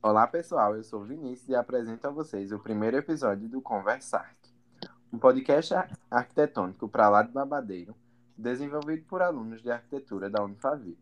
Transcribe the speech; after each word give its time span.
Olá 0.00 0.28
pessoal, 0.28 0.76
eu 0.76 0.84
sou 0.84 1.02
Vinícius 1.02 1.48
e 1.48 1.56
apresento 1.56 2.06
a 2.06 2.10
vocês 2.10 2.52
o 2.52 2.58
primeiro 2.60 2.96
episódio 2.96 3.48
do 3.48 3.60
Conversar, 3.60 4.32
um 5.12 5.18
podcast 5.18 5.74
arquitetônico 6.08 6.88
para 6.88 7.08
lá 7.08 7.24
de 7.24 7.32
babadeiro, 7.32 7.96
desenvolvido 8.36 9.04
por 9.06 9.22
alunos 9.22 9.60
de 9.60 9.72
arquitetura 9.72 10.30
da 10.30 10.40
Unifavip. 10.44 10.96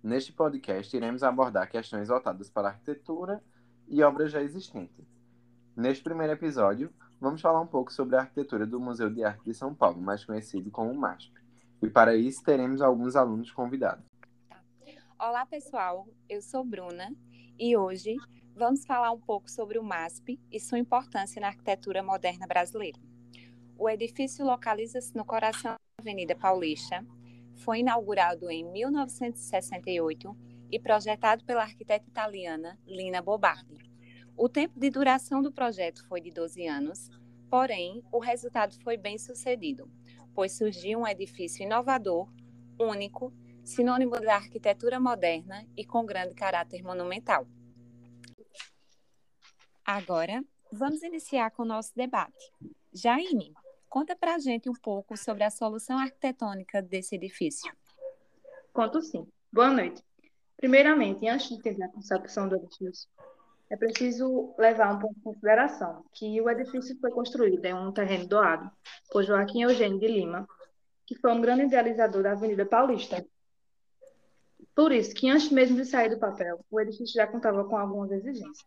Neste 0.00 0.32
podcast 0.32 0.96
iremos 0.96 1.24
abordar 1.24 1.68
questões 1.68 2.06
voltadas 2.06 2.48
para 2.48 2.68
arquitetura 2.68 3.42
e 3.88 4.00
obras 4.00 4.30
já 4.30 4.40
existentes. 4.40 5.04
Neste 5.74 6.04
primeiro 6.04 6.34
episódio, 6.34 6.94
vamos 7.20 7.40
falar 7.40 7.60
um 7.60 7.66
pouco 7.66 7.92
sobre 7.92 8.14
a 8.14 8.20
arquitetura 8.20 8.64
do 8.64 8.78
Museu 8.78 9.10
de 9.10 9.24
Arte 9.24 9.44
de 9.44 9.54
São 9.54 9.74
Paulo, 9.74 10.00
mais 10.00 10.24
conhecido 10.24 10.70
como 10.70 10.94
MASP. 10.94 11.34
E 11.82 11.90
para 11.90 12.14
isso 12.14 12.44
teremos 12.44 12.80
alguns 12.80 13.16
alunos 13.16 13.50
convidados. 13.50 14.04
Olá 15.18 15.44
pessoal, 15.44 16.08
eu 16.28 16.40
sou 16.40 16.64
Bruna 16.64 17.12
e 17.60 17.76
hoje 17.76 18.16
vamos 18.56 18.86
falar 18.86 19.12
um 19.12 19.20
pouco 19.20 19.50
sobre 19.50 19.78
o 19.78 19.82
MASP 19.82 20.40
e 20.50 20.58
sua 20.58 20.78
importância 20.78 21.38
na 21.42 21.48
arquitetura 21.48 22.02
moderna 22.02 22.46
brasileira. 22.46 22.98
O 23.76 23.86
edifício 23.86 24.46
localiza-se 24.46 25.14
no 25.14 25.26
coração 25.26 25.72
da 25.72 25.78
Avenida 25.98 26.34
Paulista, 26.34 27.04
foi 27.56 27.80
inaugurado 27.80 28.50
em 28.50 28.64
1968 28.64 30.34
e 30.72 30.78
projetado 30.78 31.44
pela 31.44 31.60
arquiteta 31.60 32.08
italiana 32.08 32.78
Lina 32.86 33.20
Bobardi. 33.20 33.76
O 34.34 34.48
tempo 34.48 34.80
de 34.80 34.88
duração 34.88 35.42
do 35.42 35.52
projeto 35.52 36.08
foi 36.08 36.22
de 36.22 36.30
12 36.30 36.66
anos, 36.66 37.10
porém, 37.50 38.02
o 38.10 38.20
resultado 38.20 38.74
foi 38.82 38.96
bem 38.96 39.18
sucedido, 39.18 39.86
pois 40.34 40.52
surgiu 40.52 41.00
um 41.00 41.06
edifício 41.06 41.62
inovador, 41.62 42.26
único 42.78 43.30
sinônimo 43.62 44.18
da 44.18 44.36
arquitetura 44.36 44.98
moderna 44.98 45.66
e 45.76 45.84
com 45.84 46.06
grande 46.06 46.34
caráter 46.34 46.82
monumental. 46.82 47.46
Agora, 49.92 50.40
vamos 50.70 51.02
iniciar 51.02 51.50
com 51.50 51.64
o 51.64 51.66
nosso 51.66 51.92
debate. 51.96 52.52
Jaime, 52.92 53.52
conta 53.88 54.14
para 54.14 54.36
a 54.36 54.38
gente 54.38 54.70
um 54.70 54.72
pouco 54.72 55.16
sobre 55.16 55.42
a 55.42 55.50
solução 55.50 55.98
arquitetônica 55.98 56.80
desse 56.80 57.16
edifício. 57.16 57.72
Conto 58.72 59.02
sim. 59.02 59.26
Boa 59.52 59.72
noite. 59.72 60.00
Primeiramente, 60.56 61.26
antes 61.26 61.48
de 61.48 61.56
entender 61.56 61.82
a 61.82 61.88
concepção 61.88 62.48
do 62.48 62.54
edifício, 62.54 63.08
é 63.68 63.76
preciso 63.76 64.54
levar 64.56 64.94
um 64.94 65.00
ponto 65.00 65.18
em 65.18 65.22
consideração 65.22 66.04
que 66.12 66.40
o 66.40 66.48
edifício 66.48 66.96
foi 67.00 67.10
construído 67.10 67.64
em 67.64 67.74
um 67.74 67.90
terreno 67.90 68.28
doado 68.28 68.70
por 69.10 69.24
Joaquim 69.24 69.62
Eugênio 69.62 69.98
de 69.98 70.06
Lima, 70.06 70.48
que 71.04 71.16
foi 71.16 71.32
um 71.32 71.40
grande 71.40 71.64
idealizador 71.64 72.22
da 72.22 72.30
Avenida 72.30 72.64
Paulista, 72.64 73.26
por 74.72 74.92
isso 74.92 75.12
que 75.14 75.28
antes 75.28 75.50
mesmo 75.50 75.76
de 75.76 75.84
sair 75.84 76.10
do 76.10 76.18
papel, 76.18 76.64
o 76.70 76.80
edifício 76.80 77.14
já 77.14 77.26
contava 77.26 77.64
com 77.64 77.76
algumas 77.76 78.12
exigências, 78.12 78.64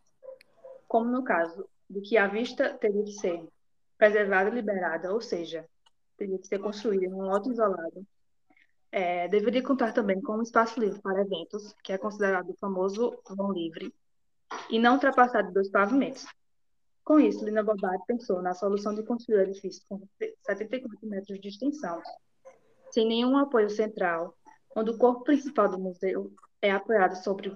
como 0.93 1.09
no 1.09 1.23
caso 1.23 1.67
de 1.89 2.01
que 2.01 2.19
a 2.19 2.27
vista 2.27 2.71
teria 2.77 3.03
que 3.03 3.13
ser 3.13 3.43
preservada 3.97 4.51
e 4.51 4.53
liberada, 4.53 5.11
ou 5.11 5.19
seja, 5.19 5.67
teria 6.15 6.37
que 6.37 6.47
ser 6.47 6.59
construída 6.59 7.05
em 7.05 7.11
um 7.11 7.23
lote 7.23 7.49
isolado. 7.49 8.05
É, 8.91 9.27
deveria 9.27 9.63
contar 9.63 9.91
também 9.91 10.21
com 10.21 10.33
um 10.37 10.43
espaço 10.43 10.79
livre 10.79 11.01
para 11.01 11.21
eventos, 11.21 11.73
que 11.83 11.91
é 11.91 11.97
considerado 11.97 12.51
o 12.51 12.57
famoso 12.57 13.17
vão 13.27 13.51
livre, 13.51 13.91
e 14.69 14.77
não 14.77 14.93
ultrapassar 14.93 15.41
de 15.41 15.51
dois 15.51 15.67
pavimentos. 15.71 16.27
Com 17.03 17.19
isso, 17.19 17.43
Lina 17.43 17.63
Bobari 17.63 17.97
pensou 18.05 18.39
na 18.43 18.53
solução 18.53 18.93
de 18.93 19.01
construir 19.01 19.37
o 19.37 19.41
edifício 19.41 19.81
com 19.89 19.99
74 20.45 21.09
metros 21.09 21.41
de 21.41 21.47
extensão, 21.47 22.03
sem 22.91 23.07
nenhum 23.07 23.35
apoio 23.35 23.71
central, 23.71 24.37
onde 24.75 24.91
o 24.91 24.97
corpo 24.99 25.23
principal 25.23 25.67
do 25.69 25.79
museu 25.79 26.31
é 26.61 26.69
apoiado 26.69 27.15
sobre, 27.15 27.51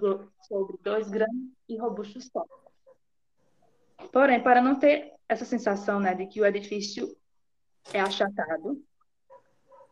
sobre 0.48 0.76
dois 0.82 1.08
grandes 1.08 1.52
e 1.68 1.78
robustos 1.78 2.28
tópicos. 2.30 2.67
Porém, 4.12 4.42
para 4.42 4.60
não 4.60 4.78
ter 4.78 5.12
essa 5.28 5.44
sensação 5.44 6.00
né, 6.00 6.14
de 6.14 6.26
que 6.26 6.40
o 6.40 6.46
edifício 6.46 7.14
é 7.92 8.00
achatado 8.00 8.82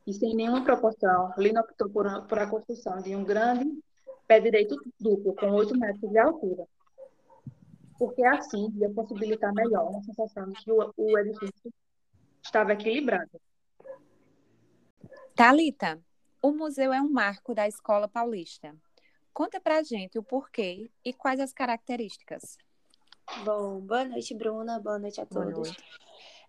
e 0.07 0.15
sem 0.15 0.35
nenhuma 0.35 0.63
proporção, 0.63 1.33
Lino 1.37 1.61
optou 1.61 1.91
por, 1.91 2.27
por 2.27 2.39
a 2.39 2.47
construção 2.47 2.99
de 2.99 3.15
um 3.17 3.25
grande 3.25 3.67
pé 4.27 4.41
direito 4.41 4.77
duplo, 5.01 5.35
com 5.35 5.51
8 5.51 5.77
metros 5.79 6.11
de 6.11 6.19
altura, 6.19 6.67
porque 7.99 8.25
assim 8.25 8.73
ia 8.77 8.91
possibilitar 8.91 9.53
melhor 9.53 9.91
uma 9.91 10.03
sensação 10.03 10.49
de 10.51 10.63
que 10.63 10.71
o, 10.71 10.93
o 10.97 11.19
edifício 11.19 11.73
estava 12.43 12.73
equilibrado. 12.73 13.41
Talita, 15.35 16.01
o 16.41 16.53
museu 16.53 16.93
é 16.93 17.01
um 17.01 17.11
marco 17.11 17.55
da 17.55 17.67
Escola 17.67 18.09
Paulista. 18.09 18.75
Conta 19.35 19.61
pra 19.61 19.83
gente 19.83 20.19
o 20.19 20.23
porquê 20.23 20.91
e 21.05 21.13
quais 21.13 21.41
as 21.41 21.53
características. 21.53 22.57
Bom, 23.45 23.81
boa 23.81 24.05
noite, 24.05 24.35
Bruna. 24.35 24.79
Boa 24.79 24.99
noite 24.99 25.21
a 25.21 25.27
todos. 25.27 25.69
Noite. 25.69 25.85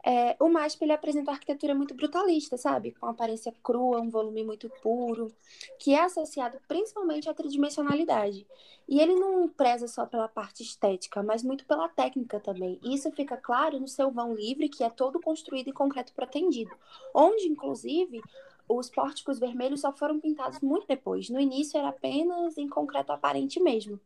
É, 0.06 0.38
o 0.40 0.48
MASP 0.48 0.84
ele 0.84 0.94
apresenta 0.94 1.32
uma 1.32 1.36
arquitetura 1.36 1.76
muito 1.76 1.94
brutalista, 1.94 2.56
sabe? 2.56 2.94
Com 2.94 3.08
aparência 3.08 3.54
crua, 3.62 4.00
um 4.00 4.10
volume 4.10 4.42
muito 4.42 4.70
puro, 4.82 5.34
que 5.78 5.94
é 5.94 6.02
associado 6.02 6.60
principalmente 6.66 7.28
à 7.28 7.34
tridimensionalidade. 7.34 8.48
E 8.88 9.02
ele 9.02 9.16
não 9.16 9.50
preza 9.50 9.86
só 9.88 10.06
pela 10.06 10.30
parte 10.30 10.64
estética, 10.64 11.22
mas 11.22 11.44
muito 11.44 11.66
pela 11.66 11.90
técnica 11.90 12.40
também. 12.40 12.80
Isso 12.82 13.12
fica 13.12 13.36
claro 13.36 13.80
no 13.80 13.88
seu 13.88 14.10
vão 14.10 14.34
livre, 14.34 14.70
que 14.70 14.84
é 14.84 14.90
todo 14.90 15.20
construído 15.20 15.68
em 15.68 15.74
concreto 15.74 16.14
protendido, 16.14 16.72
onde, 17.14 17.48
inclusive, 17.48 18.22
os 18.70 18.90
pórticos 18.90 19.40
vermelhos 19.40 19.82
só 19.82 19.92
foram 19.92 20.22
pintados 20.22 20.62
muito 20.62 20.88
depois. 20.88 21.30
No 21.30 21.40
início 21.40 21.78
era 21.78 21.90
apenas 21.90 22.58
em 22.58 22.70
concreto 22.70 23.12
aparente 23.12 23.60
mesmo. 23.60 24.00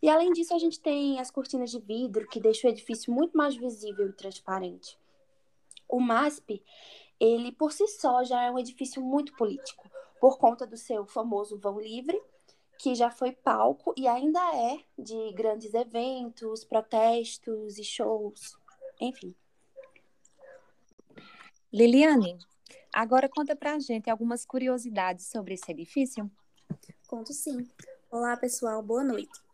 E 0.00 0.08
além 0.08 0.32
disso, 0.32 0.54
a 0.54 0.58
gente 0.58 0.80
tem 0.80 1.18
as 1.18 1.30
cortinas 1.30 1.70
de 1.70 1.80
vidro, 1.80 2.28
que 2.28 2.40
deixam 2.40 2.70
o 2.70 2.72
edifício 2.72 3.12
muito 3.12 3.36
mais 3.36 3.56
visível 3.56 4.08
e 4.08 4.12
transparente. 4.12 4.98
O 5.88 6.00
MASP, 6.00 6.62
ele 7.18 7.50
por 7.52 7.72
si 7.72 7.86
só 7.88 8.22
já 8.22 8.42
é 8.42 8.50
um 8.50 8.58
edifício 8.58 9.02
muito 9.02 9.34
político, 9.36 9.90
por 10.20 10.38
conta 10.38 10.66
do 10.66 10.76
seu 10.76 11.06
famoso 11.06 11.58
vão 11.58 11.80
livre, 11.80 12.20
que 12.78 12.94
já 12.94 13.10
foi 13.10 13.32
palco 13.32 13.92
e 13.96 14.06
ainda 14.06 14.40
é 14.54 14.78
de 14.96 15.32
grandes 15.32 15.74
eventos, 15.74 16.64
protestos 16.64 17.76
e 17.78 17.84
shows, 17.84 18.56
enfim. 19.00 19.34
Liliane, 21.72 22.38
Agora 22.92 23.28
conta 23.28 23.54
pra 23.54 23.78
gente 23.78 24.10
algumas 24.10 24.44
curiosidades 24.44 25.26
sobre 25.26 25.54
esse 25.54 25.70
edifício. 25.70 26.30
Conto 27.06 27.32
sim. 27.32 27.68
Olá, 28.10 28.36
pessoal, 28.36 28.82
boa 28.82 29.04
noite. 29.04 29.47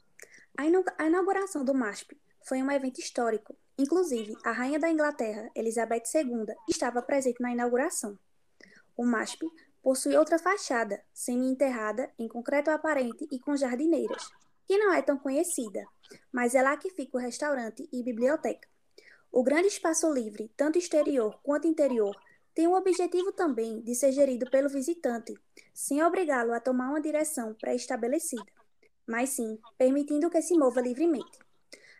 A 0.56 1.06
inauguração 1.06 1.64
do 1.64 1.74
MASP 1.74 2.16
foi 2.46 2.62
um 2.62 2.70
evento 2.70 3.00
histórico. 3.00 3.56
Inclusive, 3.76 4.36
a 4.44 4.52
rainha 4.52 4.78
da 4.78 4.88
Inglaterra, 4.88 5.50
Elizabeth 5.52 6.04
II, 6.14 6.46
estava 6.68 7.02
presente 7.02 7.40
na 7.40 7.50
inauguração. 7.50 8.16
O 8.96 9.04
MASP 9.04 9.50
possui 9.82 10.16
outra 10.16 10.38
fachada, 10.38 11.02
semi-enterrada, 11.12 12.08
em 12.16 12.28
concreto 12.28 12.70
aparente 12.70 13.26
e 13.32 13.40
com 13.40 13.56
jardineiras, 13.56 14.30
que 14.64 14.78
não 14.78 14.92
é 14.92 15.02
tão 15.02 15.18
conhecida, 15.18 15.84
mas 16.30 16.54
é 16.54 16.62
lá 16.62 16.76
que 16.76 16.90
fica 16.90 17.18
o 17.18 17.20
restaurante 17.20 17.88
e 17.92 18.04
biblioteca. 18.04 18.68
O 19.32 19.42
grande 19.42 19.66
espaço 19.66 20.10
livre, 20.12 20.52
tanto 20.56 20.78
exterior 20.78 21.36
quanto 21.42 21.66
interior, 21.66 22.16
tem 22.54 22.68
o 22.68 22.74
objetivo 22.74 23.32
também 23.32 23.80
de 23.80 23.96
ser 23.96 24.12
gerido 24.12 24.48
pelo 24.48 24.68
visitante, 24.68 25.34
sem 25.74 26.00
obrigá-lo 26.04 26.52
a 26.52 26.60
tomar 26.60 26.90
uma 26.90 27.00
direção 27.00 27.52
pré-estabelecida, 27.54 28.46
mas 29.06 29.30
sim 29.30 29.58
permitindo 29.78 30.30
que 30.30 30.42
se 30.42 30.56
mova 30.56 30.80
livremente. 30.80 31.38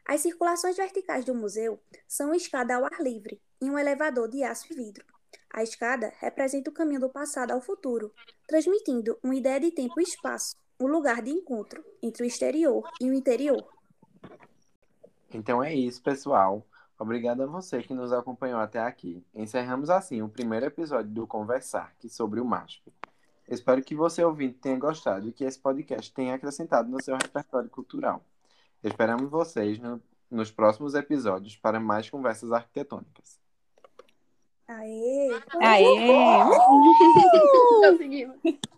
As 0.06 0.20
circulações 0.20 0.76
verticais 0.76 1.24
do 1.24 1.34
museu 1.34 1.80
são 2.06 2.34
escada 2.34 2.76
ao 2.76 2.84
ar 2.84 3.00
livre 3.00 3.40
e 3.60 3.70
um 3.70 3.78
elevador 3.78 4.28
de 4.28 4.42
aço 4.42 4.72
e 4.72 4.76
vidro. 4.76 5.04
A 5.50 5.62
escada 5.62 6.12
representa 6.18 6.70
o 6.70 6.74
caminho 6.74 7.00
do 7.00 7.08
passado 7.08 7.52
ao 7.52 7.60
futuro, 7.60 8.12
transmitindo 8.46 9.18
uma 9.22 9.34
ideia 9.34 9.60
de 9.60 9.70
tempo 9.70 9.98
e 10.00 10.02
espaço, 10.02 10.56
um 10.78 10.86
lugar 10.86 11.22
de 11.22 11.30
encontro 11.30 11.84
entre 12.02 12.22
o 12.22 12.26
exterior 12.26 12.82
e 13.00 13.08
o 13.08 13.14
interior. 13.14 13.66
Então 15.32 15.62
é 15.62 15.74
isso, 15.74 16.02
pessoal. 16.02 16.66
Obrigado 16.98 17.42
a 17.42 17.46
você 17.46 17.82
que 17.82 17.94
nos 17.94 18.12
acompanhou 18.12 18.60
até 18.60 18.78
aqui. 18.78 19.24
Encerramos 19.34 19.90
assim 19.90 20.22
o 20.22 20.28
primeiro 20.28 20.66
episódio 20.66 21.10
do 21.10 21.26
Conversar, 21.26 21.94
que 21.98 22.08
sobre 22.08 22.40
o 22.40 22.44
MASP. 22.44 22.92
Espero 23.48 23.82
que 23.82 23.94
você 23.94 24.24
ouvinte 24.24 24.58
tenha 24.58 24.78
gostado 24.78 25.28
e 25.28 25.32
que 25.32 25.44
esse 25.44 25.58
podcast 25.58 26.12
tenha 26.12 26.34
acrescentado 26.34 26.88
no 26.88 27.02
seu 27.02 27.16
repertório 27.16 27.68
cultural. 27.68 28.22
Esperamos 28.82 29.30
vocês 29.30 29.78
no, 29.78 30.00
nos 30.30 30.50
próximos 30.50 30.94
episódios 30.94 31.56
para 31.56 31.78
mais 31.78 32.08
conversas 32.08 32.52
arquitetônicas. 32.52 33.38
Aê! 34.66 35.28
Aê! 35.60 35.84
Conseguimos! 37.84 38.38